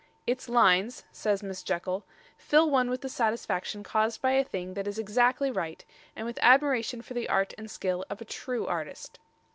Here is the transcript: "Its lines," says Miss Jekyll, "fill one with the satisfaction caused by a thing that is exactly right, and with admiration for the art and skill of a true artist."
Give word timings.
"Its 0.25 0.49
lines," 0.49 1.03
says 1.11 1.43
Miss 1.43 1.61
Jekyll, 1.61 2.07
"fill 2.35 2.71
one 2.71 2.89
with 2.89 3.01
the 3.01 3.07
satisfaction 3.07 3.83
caused 3.83 4.19
by 4.19 4.31
a 4.31 4.43
thing 4.43 4.73
that 4.73 4.87
is 4.87 4.97
exactly 4.97 5.51
right, 5.51 5.85
and 6.15 6.25
with 6.25 6.39
admiration 6.41 7.03
for 7.03 7.13
the 7.13 7.29
art 7.29 7.53
and 7.55 7.69
skill 7.69 8.03
of 8.09 8.19
a 8.19 8.25
true 8.25 8.65
artist." 8.65 9.19